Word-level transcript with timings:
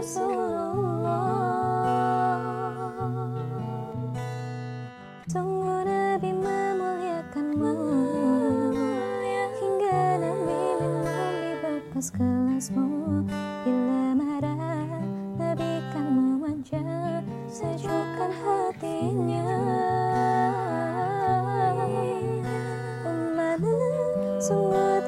Semua 0.00 1.20
Tunggu 5.28 5.84
Nabi 5.84 6.32
memuliakanmu 6.32 7.74
Hingga 9.60 10.00
Nabi 10.24 10.40
minum 10.48 11.04
di 11.04 11.52
bekas 11.60 12.08
kelasmu 12.16 13.28
Bila 13.60 14.16
marah 14.16 15.04
Nabi 15.36 15.84
kan 15.92 16.08
memanjat 16.08 17.20
Sejukkan 17.52 18.32
hatinya. 18.40 19.52
Umatmu 23.04 23.76
sungguh 24.40 24.99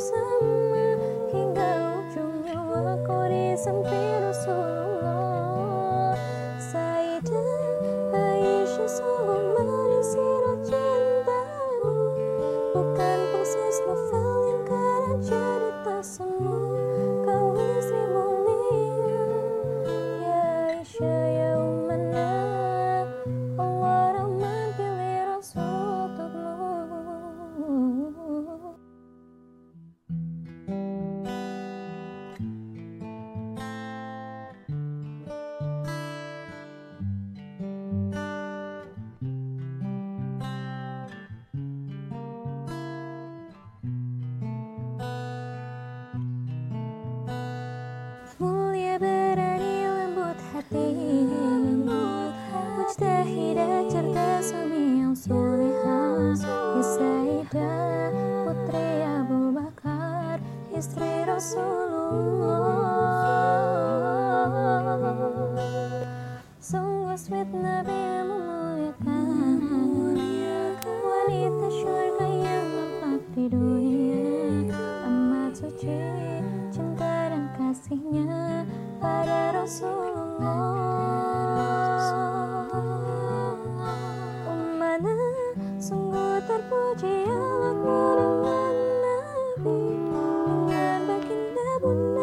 bersama. 0.00 0.96
Hingga 1.28 1.72
ujung 2.00 2.40
nyawaku 2.48 3.18
di 3.28 3.52
sempit 3.52 4.32
Rasulullah. 61.28 62.64
Sungguh 66.56 67.20
sweet 67.20 67.52
Nabi 67.52 67.92
yang 67.92 68.32
memuliakan 68.32 69.60
Wanita 71.04 71.68
suci 75.52 76.00
cinta 76.72 77.28
kasihnya 77.60 78.64
pada 79.04 79.52
Rasulullah. 79.60 80.80
Ummana 84.48 85.12
sungguh 85.76 86.40
terpuji 86.48 87.28
alatmu 87.28 88.39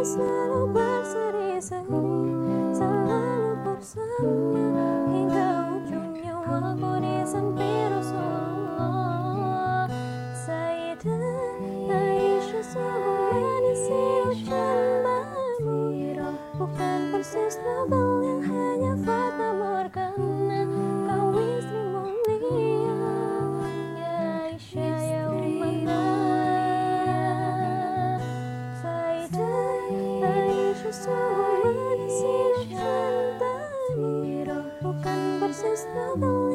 selalu 0.07 0.71
berseri-seri 0.71 1.99
Selalu 2.71 3.59
bersama. 3.59 4.23
Hingga 5.11 5.47
ujung 5.75 6.15
nyawaku 6.15 7.03
di 7.03 7.27
samping 7.27 7.91
Rasulullah. 7.91 9.91
Sayyidah 10.31 11.91
Aisyah 11.91 12.63
sungguh 12.63 13.35
manis 13.35 13.79
si 13.83 13.99
ucapan 14.31 15.03
Bani 15.03 16.15
Bukan 16.55 16.99
persis 17.11 17.59
Nobel 17.67 18.06
sungguh 36.07 36.46